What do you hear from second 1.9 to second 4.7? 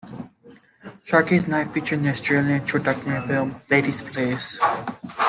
in the Australian short documentary film "Ladies Please!